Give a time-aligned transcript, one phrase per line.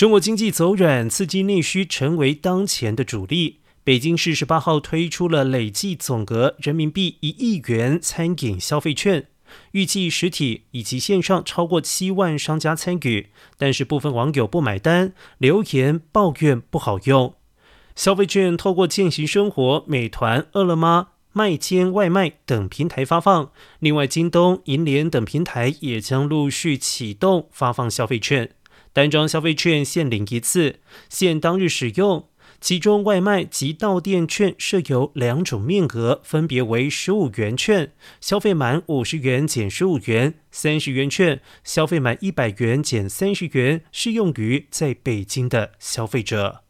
[0.00, 3.60] 中国经济走软，刺激内需成为当前的主力。
[3.84, 9.26] 北京市十八号推出了累计总额人民币一亿元餐饮消费券，
[9.72, 13.28] 预计实体以及线上超过七万商家参与，
[13.58, 17.34] 但是部分网友不买单，留言抱怨不好用。
[17.94, 28.52] 消费券透过践行生活、美团、饿了么、麦煎外卖等平台发放，另外京东、银联等平台也将陆续启动发放消费券。
[28.92, 32.26] 单张消费券限领一次，限当日使用。
[32.60, 46.64] 其中外卖及到店券设有两种面额，分别为十五元券，消费满五十元减十五元；三十元券，消费满一百元减三十元，适用于在北京的消费者。